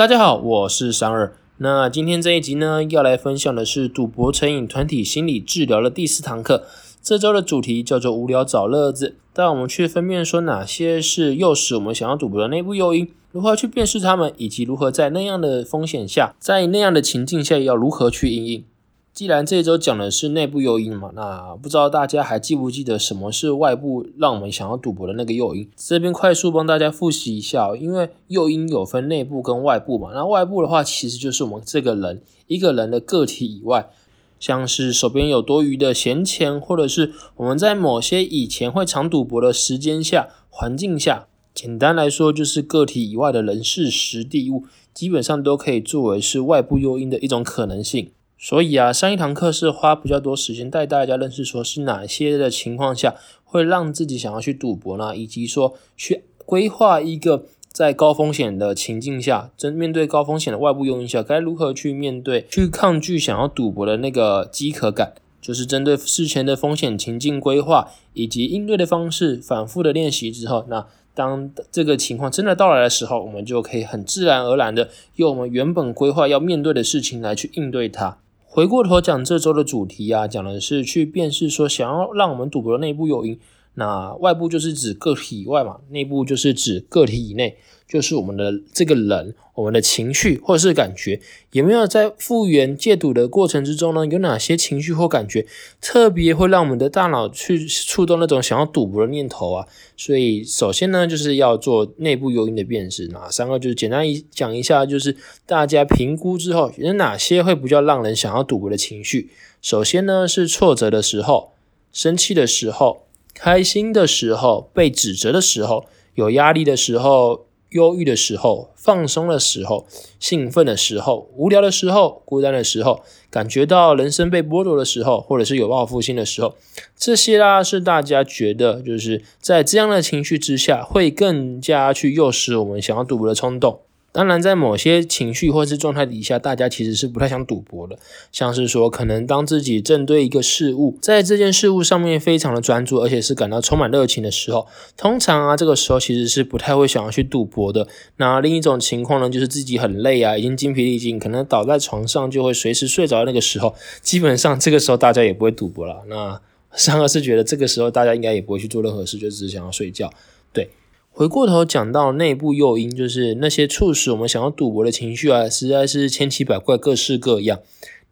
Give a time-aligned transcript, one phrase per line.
[0.00, 1.36] 大家好，我是三二。
[1.58, 6.64] 那今天这一集呢，要来分享的是赌博成瘾团体心理治疗的第四堂课。
[7.02, 18.64] 这周的主题叫做“无聊找乐子”，带我们去分辨说哪些是诱使我们想要赌博的内部诱因，如何去辨识他们，以及如何在那样的风险下，在那样的情境下要如何去应应。
[19.12, 25.68] 既然这周讲的是内部诱因嘛，那不知道大家还记不记得什么是外部让我们想要赌博的那个诱因？
[25.76, 30.12] 这边快速帮大家复习一下，因为诱因有分内部跟外部嘛。
[30.14, 33.90] 那外部的话，其实就是我们这个人一个人的个体以外，
[34.38, 48.12] 像是手边有多余的闲钱，或者是我们在某些以前会常赌博的时间下、环境下，简单来说就是个体以外的人事、实地物，基本上都可以作为是外部诱因的一种可能性。
[48.42, 55.14] 所以啊，上一堂课是花比较多时间带大家认识，说是哪些的情况下会让自己想要去赌博呢？
[55.14, 65.12] 以及说去规划一个在高风险的情境下，真面对高风险的外部诱因下，该如何去面对、去抗拒想要赌博的那个饥渴感？
[65.42, 78.16] 就是针对事前的风险情境规划以及应对的方式，反复的练习之后，那当这个情况真的到来的时候，我们就可以很自然而然的用我们原本规划要面对的事情来去应对它。
[78.52, 83.38] 回过头讲这周的主题啊，讲的是去辨识说想要让我们赌博的内部诱因。
[83.74, 87.56] 那外部就是指个体以外嘛，内部就是指个体以内。
[87.88, 94.06] 就是我们的这个人，我们的情绪或者是感觉，有没有在复原戒赌的过程之中呢？
[94.06, 95.44] 有哪些情绪或感觉
[95.80, 99.66] 特别会让我们的大脑去触动那种想要赌博的念头啊？
[99.96, 103.08] 所以首先呢，就是要做内部诱因的辨识。
[103.08, 103.58] 哪三个？
[103.58, 109.30] 就是简单一讲一下，就是大家评估之后，有哪些会比较让人想要赌博的情绪？
[109.60, 111.54] 首先呢，是挫折的时候、
[111.92, 117.46] 生气的时候、开心的时候、被指责的时候、有压力的时候。
[117.70, 119.86] 忧郁的时候、放松的时候、
[120.18, 126.56] 兴奋的时候、无聊的时候、孤单的时候、感觉到人生被剥夺的时候，或者是有报复心的时候，
[126.96, 133.78] 这些啦是大家觉得就是在这样的情绪之下，会更加去诱使我们想要赌博的冲动。
[134.12, 137.96] 当然，在某些情绪或是状态底下，大家其实是不太想赌博的。
[138.32, 144.66] 像是说，可能当自己正对一个事物，在这件事物上面非常的专注，而且是感到充满热情的时候，
[144.96, 147.86] 通常啊，这个时候其实是不太会想要去赌博的。
[148.16, 156.02] 那另一种情况呢，就是自己很累啊，已经精疲力尽，可能倒在床上就会随时睡着那个时候，基本上这个时候大家也不会赌博了。
[156.08, 156.40] 那
[156.72, 160.12] 三个是觉得这个时候大家应该也不会去做任何事，就只是想要睡觉。
[160.52, 160.68] 对。
[161.12, 167.60] 回过头讲到内部诱因，就是那些促使我们想要赌博的情绪啊，实在是千奇百怪、各式各样。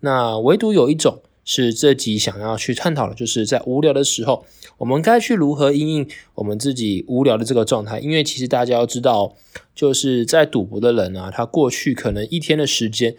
[0.00, 4.44] 那唯独有一种是这集想要去探讨的，就是在无聊的时候，
[4.78, 7.98] 我们该去如何应应我们自己无聊的这个状态。
[8.00, 9.34] 因为其实大家要知道，
[9.74, 13.16] 就是在赌博的人啊，他过去可能一天的时间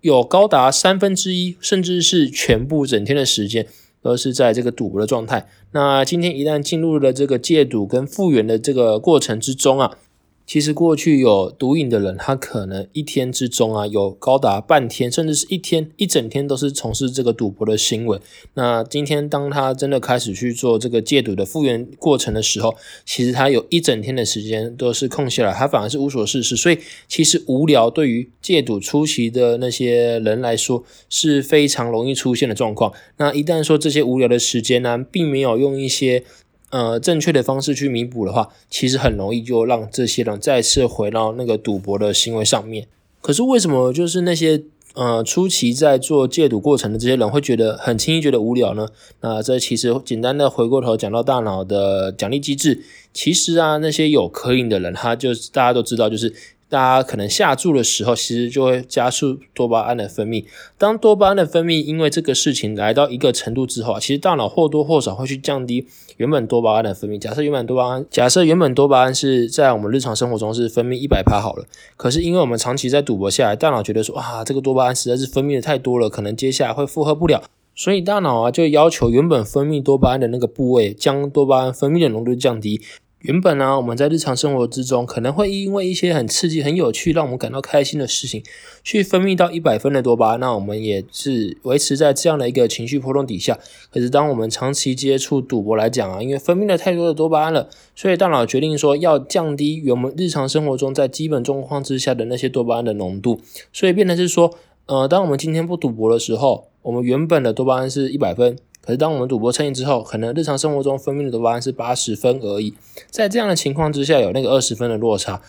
[0.00, 3.66] 有高达三分之一，甚至是全部整天的时间。
[4.02, 5.48] 而是在这个赌博的状态。
[5.72, 9.96] 那今天一旦进入了这个戒赌跟复原的这个过程之中啊。
[10.44, 18.20] 其实过去有毒瘾的人，他可能一天之中啊，有高达半天，甚至是一天一整天都是从事这个赌博的行为。
[18.54, 22.74] 那今天当他真的开始去做这个戒赌的复原过程的时候，
[23.06, 26.54] 其实他有一整天的时间都是空下来，他反而是无所事事。
[26.54, 32.92] 所以其实无聊对于戒赌初期的那些人来说是非常容易出现的状况。
[33.16, 36.24] 那一旦说这些无聊的时间呢，并没有用一些。
[36.72, 42.86] 呃，正确的方式去弥补的话，其实很容易就让这些人再次回到那个赌博的行为上面。
[43.20, 44.62] 可是为什么就是那些
[44.94, 48.88] 呃初期在做戒赌过程的这些人会觉得很轻易觉得无聊呢？
[49.20, 52.82] 那这其实简单的回过头讲到大脑的奖励机制，
[53.12, 56.34] 其实啊那些有可瘾的人，他就大家都知道就是。
[56.72, 60.46] 大家可能下注的时候，其实就会加速多巴胺的分泌。
[60.78, 67.18] 当多巴胺的分泌因为这个事情来到一个程度之后啊，其实大脑或多或少会去降低原本多巴胺的分泌。
[67.18, 71.66] 假设原本多巴胺，假设原本多巴胺是在我们日常生活中是分泌一百帕好了，
[71.98, 77.42] 可是因为我们长期在赌博下来，大脑觉得说啊，这个多巴胺实在是分泌的太多了，可能接下来会负荷不了，
[77.74, 82.80] 所以大脑啊就要求原本分泌多巴胺的那个部位将多巴胺分泌的浓度降低。
[83.22, 88.42] 原本呢，我们在日常生活之中可能会因为一些很刺激、很有趣、让我们感到开心的事情，
[88.82, 93.56] 去分泌到一百分的多巴胺，那我们也是维持在这样的一个情绪波动底下。
[93.92, 103.40] 可是，当我们长期接触赌博来讲啊，因为分泌了太多的多巴胺了，所以大脑决定说要降低我们日常生活中在基本状况之下的那些多巴胺的浓度，
[103.72, 104.52] 所以变得是说，
[104.86, 108.58] 呃，当我们今天不赌博的时候，我们原本的多巴胺是一百分。
[108.84, 112.74] 可是，当我们赌博成瘾之后，可能日常生活中分泌的多巴胺是八十分而已。
[113.10, 115.40] 在这样的情况之下，有那个二十分的落差。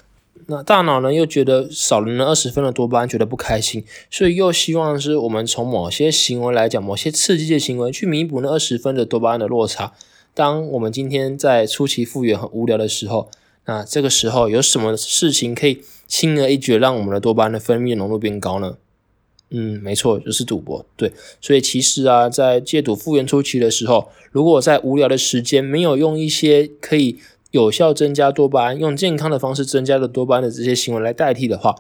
[0.48, 9.94] 那大脑呢又觉得少了那二十分的多巴胺，觉得不开心，所以又希望是我们从某些行为来讲，某些刺激的行为去弥补那二十分的多巴胺的落差。
[10.34, 13.30] 当我们今天在初期复原很无聊的时候，
[13.66, 18.76] 那这个时候有什么事情可以轻而易举让我们的多巴胺的分泌浓度变高呢？
[19.56, 20.84] 嗯，没错，就是赌博。
[20.98, 27.20] 对，所以其实啊，在戒赌复原初期的时候，如果在无聊的时间没有用一些可以
[27.52, 31.76] 有效增加多巴胺、用健康的方式增加的多巴胺的这些行为来代替的话，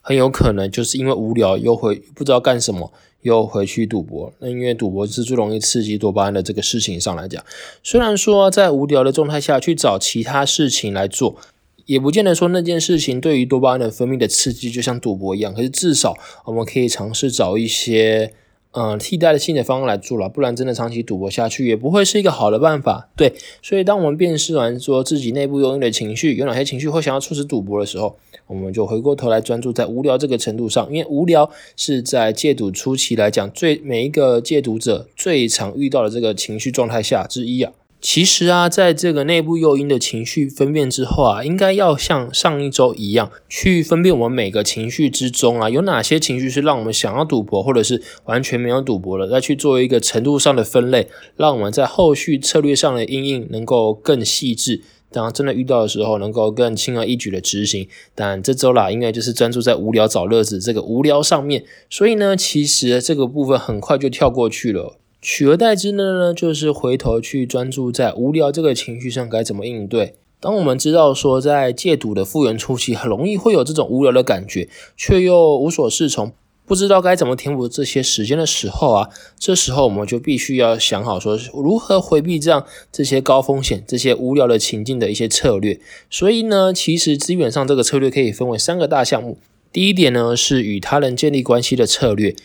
[0.00, 4.32] 很有可能就是因为无聊又会不知道干什么，又回去赌博。
[4.40, 7.44] 那因为赌博是最容易刺激多巴胺的这个事情上来讲，
[7.84, 11.36] 虽然说在无聊的状态下去找其他事情来做。
[11.86, 16.16] 也不见得说那件事情对于多巴胺的分泌的刺激就像赌博一样，可是至少
[16.46, 18.32] 我们可以尝试找一些
[18.72, 23.10] 嗯替代的新的方案来做了，不然真的长期赌博下去也不会是一个好的办法。
[23.16, 23.32] 对，
[23.62, 28.16] 所以当我们辨识完说自己内部拥有的情绪有哪些情绪会想要促使赌博的时候，
[28.46, 37.72] 我们就回过头来专注在无聊这个程度上，因为无聊是在戒赌初期来讲最每一个戒赌者最常遇到的这个情绪状态下之一啊。
[38.06, 51.08] 其实啊，在这个内部诱因的情绪分辨之后啊，应该要像上一周一样，去分辨我们每个情绪之中啊，有哪些情绪是让我们想要赌博，或者是完全没有赌博的，再去做一个程度上的分类，
[51.38, 54.82] 让我们在后续策略上的应应能够更细致。
[55.10, 57.88] 当真的遇到的时候，能够更轻而易举的执行。
[58.14, 64.98] 但这周啦，应该就是专注在无聊找乐子这个无聊上面，所以呢，其实这个部分很快就跳过去了。
[65.26, 70.16] 取而代之的呢，就是回头去专注在无聊这个情绪上该怎么应对。
[70.38, 76.34] 当我们知道说，在戒赌的复原初期，很容易会有这种无聊的感觉，却又无所适从，
[76.66, 85.80] 不知道该怎么填补这些时间的时候啊，这时候我们就必须要想好说，如何回避这样这些高风险、这些无聊的情境的一些策略。
[86.10, 89.38] 所以呢，其实基本上这个策略可以分为三个大项目。
[89.72, 92.36] 第一点呢，是与他人建立关系的策略。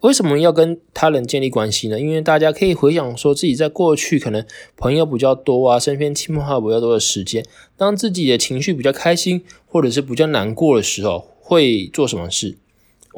[0.00, 2.00] 为什么要跟他人建立关系呢？
[2.00, 4.44] 因为大家可以回想说自己在过去可能
[4.76, 7.44] 朋友比较多啊，身边亲朋好友比较多的时间，
[7.76, 12.56] 当自己的情绪比较开心或者是比较难过的时候，会做什么事？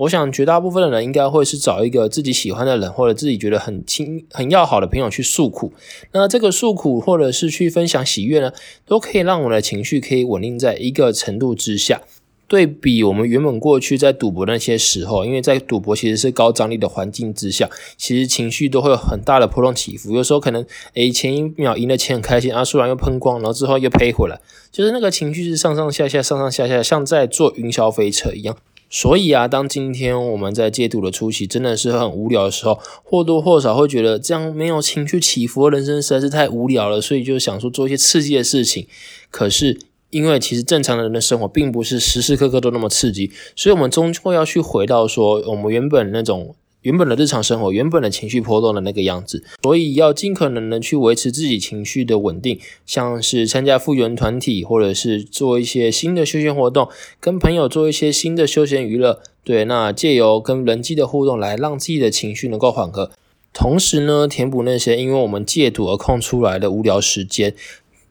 [0.01, 5.73] 我想绝大部分的人应该会是找一个自己喜欢的人或者自己觉得很亲很要好的朋友去诉苦。
[6.13, 8.53] 那这个诉苦或者是去分享喜悦呢，
[8.85, 12.03] 都可以让我的情绪可以稳定在一个程度之下。
[12.49, 20.15] 对比我们原本过去在赌博那些时候，因为在赌博其实是高张力的环境之下，其实情绪都会有很大的波动起伏。
[20.15, 20.65] 有时候可能
[20.95, 24.41] 诶前一秒赢了钱很开心，啊突然又喷光，然后之后又赔回来，
[24.71, 28.57] 就是那个情绪是上上下下、上上下下，像在坐云霄飞车一样。
[28.89, 38.87] 所以啊，当今天我们在戒赌的初期真的是很无聊的时候，或多或少会觉得这样没有情绪起伏的人生实在是太无聊了，所以就想说做一些刺激的事情。
[39.33, 39.81] 可是。
[40.17, 49.45] 因为其实正常人的生活并不是时时刻刻都那么刺激，所以我们终究要去回到说我们原本那种原本的日常生活、原本的情绪波动的那个样子。
[49.63, 56.89] 所以要尽可能的去维持自己情绪的稳定，像是参加复原团体，或者是做一些新的休闲活动，
[57.21, 59.21] 跟朋友做一些新的休闲娱乐。
[59.45, 63.11] 对，那借由跟人际的互动来让自己的情绪能够缓和，
[63.53, 67.55] 同时呢，填补那些因为我们戒赌而空出来的无聊时间。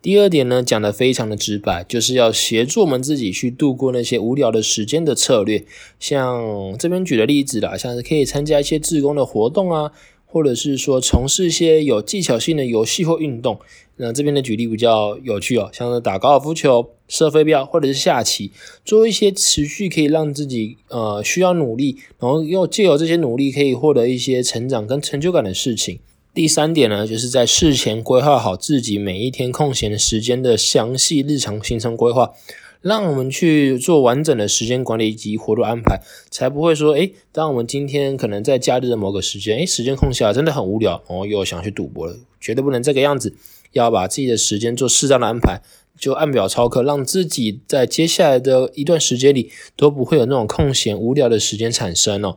[0.06, 5.66] 第二点呢，讲的非常的直白，就是要协助我们自己去度过那些无聊的时间的策略。
[6.00, 9.92] 像这边举的例子啦，像是可以参加一些自工的活动啊，
[10.28, 13.60] 或者是说从事一些有技巧性的游戏或运动。
[13.96, 18.52] 那这边的举例比较有趣哦，像是打高尔夫球、射飞镖，或者是下棋，
[18.84, 25.98] 做一些持续可以让自己呃需要努力，然后又借由这些努力可以获得一些成长跟成就感的事情。
[26.36, 32.34] 第三点呢，就是在事前规划好自己每一天空闲的时间的详细日常行程规划，
[32.82, 43.34] 让我们去做完整的时间管理以及活动安排，才不会说，诶，当我们今天可能在假日的某个时间，诶，时间空下来真的很无聊，哦，又想去赌博了，绝对不能这个样子，
[43.72, 45.62] 要把自己的时间做适当的安排，
[45.98, 52.36] 就按表操课，让自己在接下来的一段时间里都不会有那种空闲无聊的时间产生哦。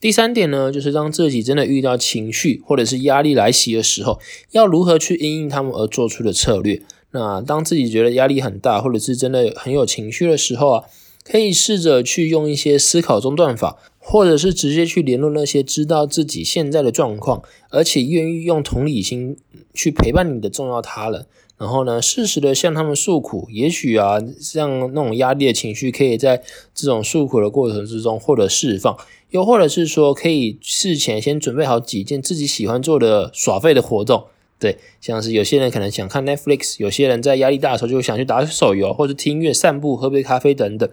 [0.00, 4.20] 第三点呢，就是当自己真的遇到情绪或者是压力来袭的时候，
[4.50, 6.82] 要如何去因应他们而做出的策略。
[7.12, 10.84] 那当自己觉得压力很大，或者是真的很有情绪的时候啊，
[11.24, 19.36] 可以试着去用一些思考中断法，或者是直接去联络那些知道自己现在的状况，而且愿意用同理心
[19.72, 21.26] 去陪伴你的重要他人。
[21.64, 26.42] 然后呢，适时的向他们诉苦，也许啊，像那种压力的情绪，可以在
[26.74, 28.94] 这种诉苦的过程之中获得释放，
[29.30, 34.26] 又或者是说，可以事前先准备好几件自己喜欢做的耍废的活动，
[34.58, 40.88] 对，像是有些人可能想看 Netflix，有些人在压力大的时候就想去打手游，或者听音乐、散步、喝杯咖啡等等。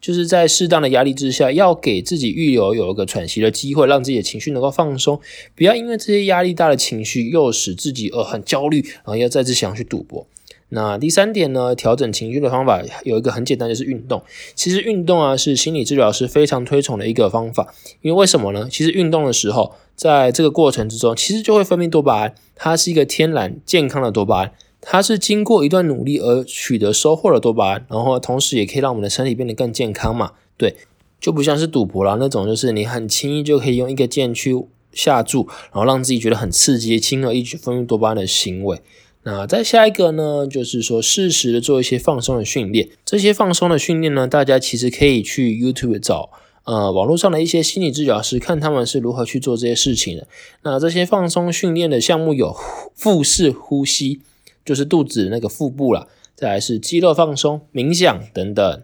[0.00, 5.18] 就是在适当的压力之下，要给自己预留有一个喘息的机会，让自己的情绪能够放松，
[5.56, 10.26] 不要因为这些压力大的情绪诱使自己呃很焦虑，然后要再次想去赌博。
[10.70, 14.22] 那第三点呢，调整情绪的方法有一个很简单，就是运动。
[14.54, 17.72] 其实运动啊，是心理治疗师非常推崇的一个方法。
[18.02, 18.68] 因为为什么呢？
[18.70, 30.32] 其实运动的时候，在这个过程之中，其实就会分泌多巴胺，它是一个天然健康的多巴胺，它是经过一段努力而取得收获的多巴胺，然后同时也可以让我们的身体变得更健康嘛。
[30.56, 30.74] 对，
[31.20, 38.80] 就不像是赌博啦那种，就是你很轻易就可以用一个键去下注，然后让自己觉得很刺激，轻而易举分泌多巴胺的行为。
[39.28, 42.90] 那再下一个呢，就是说适时的做一些放松的训练。
[43.04, 46.30] 这些放松的训练呢，大家其实可以去 YouTube 找，
[46.62, 50.28] 呃，网络上的一些心理治疗师，看他们是如何去做这些事情的。
[50.62, 52.54] 那这些放松训练的项目有
[52.94, 54.20] 腹式呼吸，
[54.64, 56.06] 就是肚子那个腹部啦，
[56.36, 58.82] 再来是肌肉放松、冥想等等。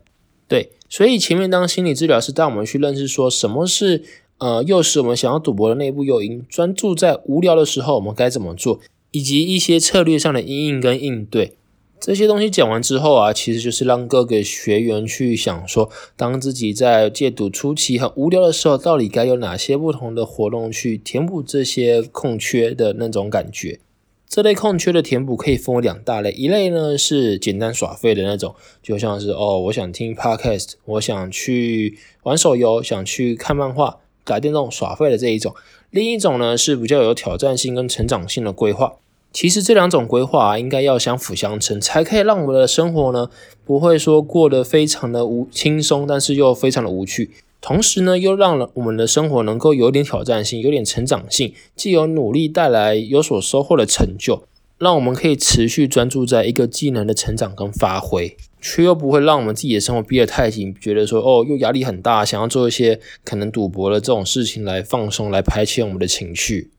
[0.49, 4.02] 对，所以前面当心理治疗师带我们去认识说什么是
[4.38, 8.80] 呃诱使我们想要赌博的内部诱因，专注在无聊的时候我们该怎么做。
[9.12, 11.52] 以及一些策略上的阴影跟应对，
[12.00, 23.78] 这些东西讲完之后啊，其实就是让各个学员去想说，当自己在戒赌初期很无聊的时候，到底该有哪些不同的活动去填补这些空缺的那种感觉。
[24.26, 35.54] 这类空缺的填补可以分为两大类，一类呢是简单耍废的那种，就像是哦，我想听 podcast，我想去玩手游，想去看漫画、打电动耍废的这一种。
[35.90, 38.95] 另一种呢是比较有挑战性跟成长性的规划。
[39.32, 43.30] 其实这两种规划啊，应该要相辅相成，才可以让我们的生活呢，
[43.64, 47.30] 不会说过得非常的无轻松，但是又非常的无趣。
[47.60, 54.42] 同时呢，又让了我们的生活能够有点挑战性，有点成长性，既有努力带来有所收获的成就，
[54.78, 66.72] 让我们可以持续专注在一个技能的成长跟发挥，却又不会让我们自己的生活逼得太紧，觉得说哦，又压力很大，想要做一些可能赌博的这种事情来放松，来排遣我们的情绪。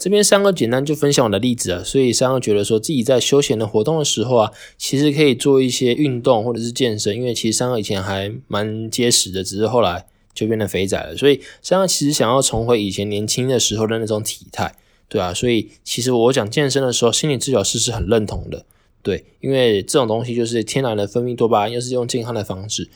[0.00, 14.74] 这边三个简单就分享我的例子啊，所以三个觉得说自己在休闲的活动的时候啊，其实可以做一些运动或者是健身，因为其实三个以前还蛮结实的，只是后来就变得肥仔了，所以三个其实想要重回以前年轻的时候的那种体态，
[15.06, 18.64] 对啊，所以其实我讲健身的时候，心理治疗师是很认同的，
[19.02, 22.88] 对，因为这种东西就是天然的分泌多巴胺，又是用健康的方式。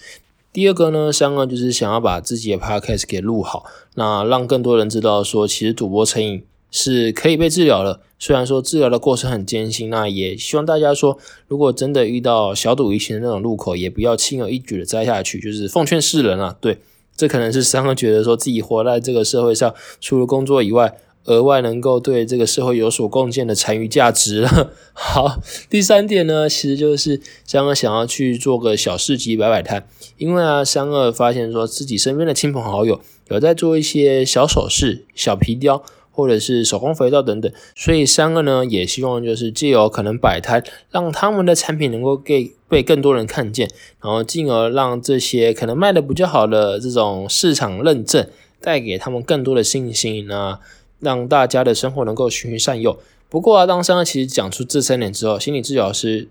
[0.54, 6.42] 第二个呢，三个就是想要把自己的 podcast 给录好，那让更多人知道说，其实赌博成瘾。
[6.76, 11.16] 是可以被治疗了，虽然说治疗的过程很艰辛，那也希望大家说，
[11.46, 16.78] 如果真的遇到小赌怡情的那种路口，也不要轻而易举的摘下去，就是奉劝世人啊，对，
[17.16, 24.72] 这可能是三个觉得说自己活在这个社会上，除了工作以外，额外能够对这个社会有所贡献的残余价值了。
[24.92, 25.40] 好，
[25.70, 29.86] 第三点呢，其实就是三个想要去做个小市集摆摆摊，
[30.18, 35.84] 因为啊，三个发现说自己身边的亲朋好友有在做一些小首饰、小皮雕。
[36.14, 43.68] 或者是手工肥皂等等，所以三个呢也希望就是借由可能摆摊，让他们的产品能够给被更多人看见，
[44.00, 48.24] 然后进而让这些可能卖的比较好的这种市场认证，
[48.60, 50.60] 带给他们更多的信心啊，
[51.00, 52.96] 让大家的生活能够循循善诱。
[53.28, 56.28] 不过啊，当三个其实讲出这三点之后，心理治疗师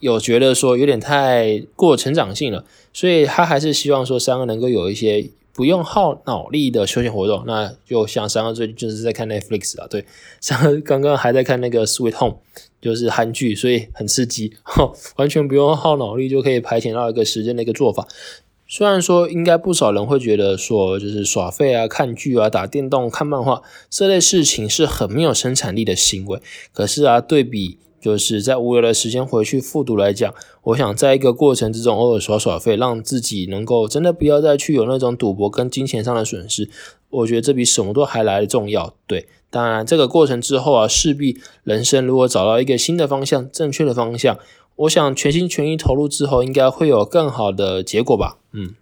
[0.00, 5.30] 有觉得说有点太过成长性了，所以他还是希望说三个能够有一些。
[5.54, 10.04] 不用耗脑力的休闲活动，那就像三个最近就是在看 Netflix 啊，对，
[10.40, 12.38] 三个刚刚还在看那个 Sweet Home，
[12.80, 14.52] 就是韩剧，所以很刺激，
[15.16, 18.08] 完全不用耗脑力就可以排遣到一个时间的一个做法。
[18.66, 26.40] 虽然说应该不少人会觉得说，就是耍废啊、看剧啊、打电动、看漫画这类事情是很没有生产力的行为，
[26.72, 27.78] 可是啊，对比。
[28.04, 30.34] 就是在无聊的时间回去复读来讲，
[30.64, 36.68] 我想在一个过程之中偶尔耍耍废，让自己能够真的不要再去有那种赌博跟金钱上的损失，
[37.08, 38.92] 我觉得这比什么都还来的重要。
[39.06, 44.38] 对，当然这个过程之后啊，势必人生如果找到一个新的方向、正确的方向，
[44.76, 48.36] 我想全心全意投入之后，应该会有更好的结果吧。
[48.52, 48.74] 嗯。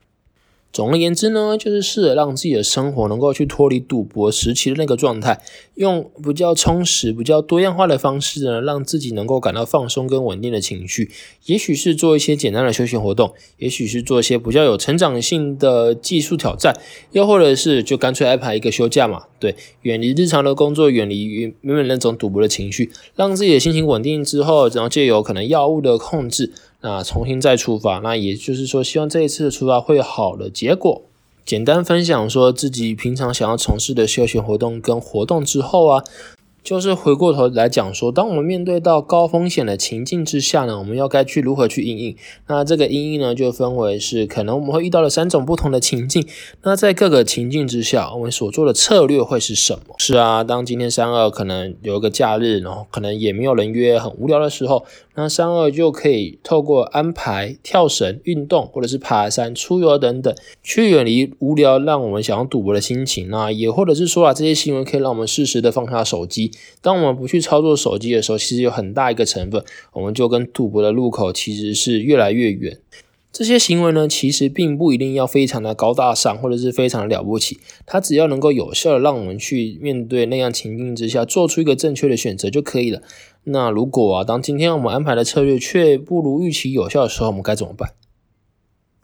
[0.73, 5.39] 总而言之呢，就是试着让自己的生活能够去脱离赌博时期的那个状态，
[5.75, 11.11] 用比较充实、比较多样化的方式呢，让自己能够感到放松跟稳定的情绪。
[11.45, 16.75] 也许是做一些简单的休闲活动，也许是做一些比较有成长性的技术挑战，
[17.11, 26.51] 又或者是就干脆安排一个休假嘛，对，远离日常的工作，远离原本那种赌博的情绪，让自己的心情稳定之后，然后借由可能药物的控制。
[26.83, 31.03] 那重新再出发，那也就是说，希望这一次的出发会有好的结果。
[31.45, 36.05] 简单分享说自己平常想要从事的休闲活动跟活动之后啊，
[36.63, 42.17] 就是回过头来讲说，当我们面对到高风险的情境之下呢，我们要该去如何去应应？
[42.47, 46.25] 那这个应应呢，就分为是可能我们会遇到了三种不同的情境。
[46.63, 49.97] 那在各个情境之下，我们所做的策略会是什么？
[49.99, 54.85] 是啊，当今天三二可能有一个假日，然后可能也没有人约，很无聊的时候，
[55.15, 63.29] 那三二就可以透过安排跳绳、运动，或者是爬山、出游等等，去远离无聊，让我们想要赌博的心情。
[63.29, 66.51] 那也或者是说啊，这些行为可以让我们适时的放下手机。
[66.81, 72.79] 当我们不去操作手机的时候，其实有很大一个成分，我们就跟赌博的入口其实是越来越远。
[73.33, 83.01] 这些行为呢，其实并不一定要非常的高大上，或者是非常的了不起，它只要能够有效的让我们去面对那样情境之下，做出一个正确的选择就可以了。
[83.45, 87.93] 那如果啊，当今天我们安排的策略却不如预期有效的时候，我们该怎么办？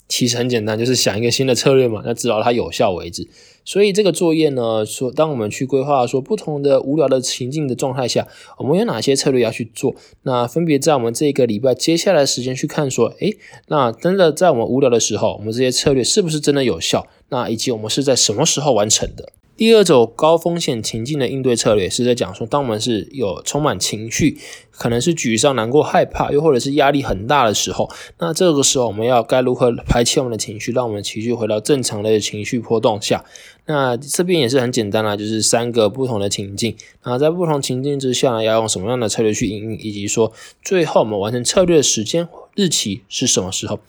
[0.06, 3.28] 其实很简单，就是想一个新的策略嘛，那直到它有效为止。
[3.68, 9.94] 所以这个作业呢，说当我们去规划说不同的无聊的情境的状态下，我们有哪些策略要去做？
[10.22, 17.06] 那分别在我们这个礼拜接下来时间去看说，诶，那真的在我们无聊的时候，我们这些策略是不是真的有效？
[17.28, 19.34] 那以及我们是在什么时候完成的？
[19.58, 24.38] 第二种高风险情境的应对策略是在讲说，当我们是有充满情绪，
[24.70, 33.24] 可能是沮丧、难过、害怕，又或者是压力很大的时候，那这个时候我们要该如何排遣我们的情绪，让我们情绪回到正常的情绪波动下？
[33.66, 43.80] 那这边也是很简单啦，就是三个不同的情境，那在不同情境之下呢，要用什么样的策略去应以及说最后我们完成策略的时间日期是什么时候？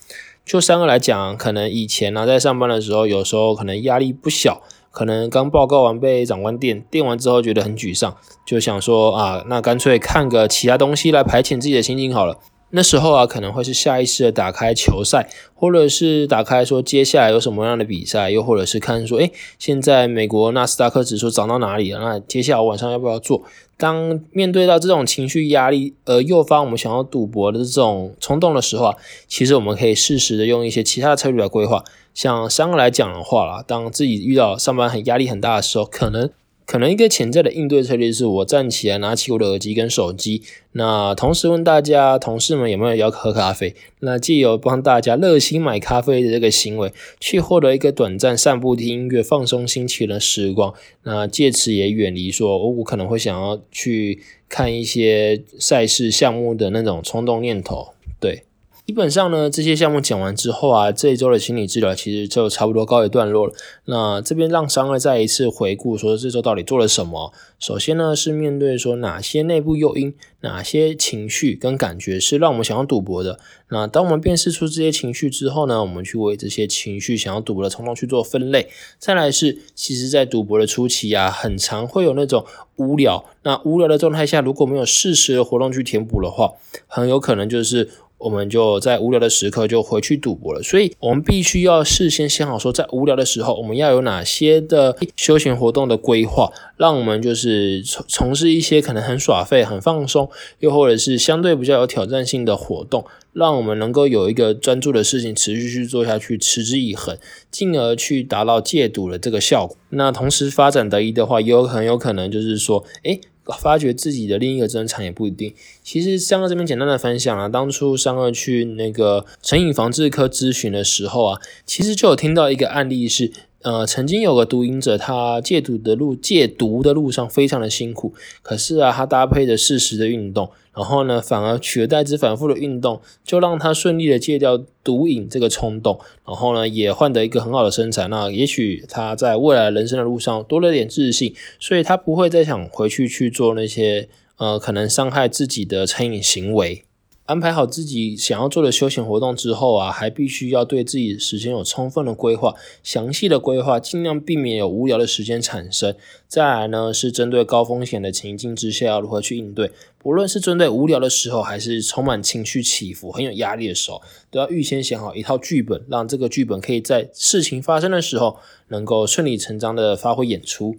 [0.44, 4.64] 就三个来讲，可能以前呢在上班的时候，有时候可能压力不小。
[5.00, 12.38] 可能刚报告完被长官电电完之后觉得很沮丧，就想说啊，那干脆看个其他东西来排遣自己的心情好了。
[12.72, 22.00] 那时候啊，可能会是下意识的打开球赛，或者是打开说接下来有什么样的比赛，又或者是看说，诶，现在美国纳斯达克指数涨到哪里了？
[22.01, 23.44] 那接下来晚上要不要做？
[23.77, 28.96] 当面对到这种情绪压力，而诱发我们想要赌博的这种冲动的时候啊，
[29.29, 31.82] 其实我们可以适时的用一些其他的策略来规划。
[32.20, 36.30] 像三个来讲的话啦，当自己遇到上班很压力很大的时候，可能
[36.66, 40.42] 可能一个潜在的应对策略是我站起来拿起我的耳机跟手机，
[40.74, 58.44] 那同时问大家同事们有没有要喝咖啡，那借由帮大家热心买咖啡的这个行为，去获得一个短暂散步听音乐放松心情的时光，那借此也远离说我可能会想要去看一些赛事项目的那种冲动念头，对。
[58.90, 63.54] 基本上呢，这些项目讲完之后啊，这一周的心理治疗其实就差不多告一段落了。
[63.86, 67.32] 那这边让商二再一次回顾说这周到底做了什么。
[67.60, 73.40] 首先呢，是面对说哪些内部诱因、哪些情绪跟感觉是让我们想要赌博的。
[73.68, 78.70] 那当我们辨识出这些情绪之后呢，我们去为这些情绪想要赌博的冲动去做分类。
[78.98, 82.44] 再来是，其实在赌博的初期啊，很常会有那种
[82.78, 83.24] 无聊。
[83.44, 86.54] 那无聊的状态下，如果没有适时的活动去填补的话，
[86.88, 87.88] 很有可能就是。
[88.20, 100.29] 我们就在无聊的时刻就回去赌博了，所以我们必须要事先想好，说在无聊的时候我们要有哪些的休闲活动的规划，让我们就是从从事一些可能很耍废、很放松，
[100.60, 107.18] 又或者是相对比较有挑战性的活动，让我们能够有一个专注的事情持续去做下去，持之以恒，
[107.50, 109.77] 进而去达到戒赌的这个效果。
[109.92, 113.22] 那同时发展得宜的话，也有很有可能就是说，诶。
[113.57, 115.53] 发掘自己的另一个专长也不一定。
[115.83, 123.31] 其实三二这边简单的分享啊，当初三二去那个成瘾防治科咨询的时候啊，其实就有听到一个案例是。
[123.61, 138.07] 呃，曾经有个毒瘾者，他戒毒的路戒毒的路上非常的辛苦，可是啊，他搭配着适时的运动，然后呢，反而取而代之反复的运动，就让他顺利的戒掉毒瘾这个冲动，然后呢，也换得一个很好的身材。
[138.07, 146.85] 那也许他在未来人生的路上多了点自信，所以他不会再想回去去做那些呃可能伤害自己的成瘾行为。
[147.29, 155.96] 安排好自己想要做的休闲活动之后啊，还必须要对自己时间有充分的规划，详细的规划，尽量避免有无聊的时间产生。
[156.27, 168.37] 再来呢，是针对高风险的情境之下要如何去应对，不论是针对无聊的时候，还是充满情绪起伏、很有压力的时候，都要预先想好一套剧本，让这个剧本可以在事情发生的时候
[168.70, 170.77] 能够顺理成章的发挥演出。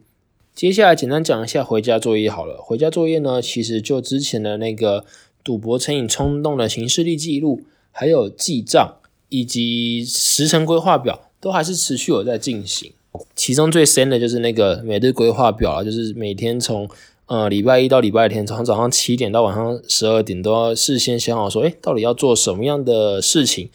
[0.53, 5.05] 接下来简单讲一下回家作业好了，回家作业呢，其实就之前的那个。
[5.43, 8.97] 赌博成瘾冲动的行事历记录，还有记账
[9.29, 12.93] 以及时程规划表，都还是持续有在进行。
[13.35, 16.89] 其中最深的就是那个每日规划表啊，就是每天从
[17.27, 23.69] 呃礼拜一到礼拜天，从早上七点到晚上十二点，都要事先想好说，哎，到底要做什么样的事情，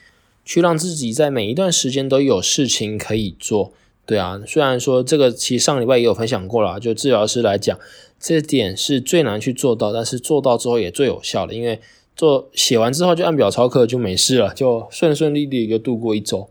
[0.45, 3.73] 去让自己在每一段时间都有事情可以做。
[4.05, 7.77] 对啊，虽然说这个其实上礼拜也有分享过了，就治疗师来讲，
[8.19, 11.79] 这点是最难去做到，但是做到之后也最有效的，因为
[12.15, 16.47] 做写完之后就按表操课就没事了，就顺顺利利就度过一周。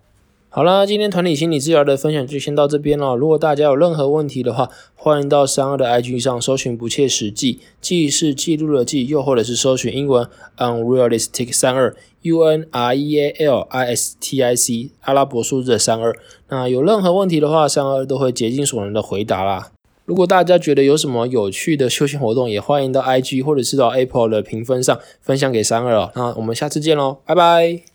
[0.57, 3.17] 好啦，今天团体心理治疗的分享就先到这边了。
[3.17, 10.25] 如果大家有任何问题的话，欢迎到三二的 IG 上搜寻“不切实际”，记是记录的记，又或者是搜寻英文
[10.59, 16.17] “unrealistic 三二 U N R E A L I S T I C” 阿拉伯数字的三二。
[16.49, 19.73] 那有任何问题的话，三二都会竭尽所能的回答啦。
[20.05, 26.13] 如果大家觉得有什么有趣的休闲活动，也欢迎到 IG 或者是到 Apple 的评分上分享给三二哦。
[26.15, 27.94] 那我们下次见喽，拜拜。